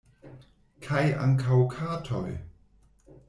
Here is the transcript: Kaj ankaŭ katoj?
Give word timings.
Kaj 0.85 1.03
ankaŭ 1.25 1.59
katoj? 1.75 2.25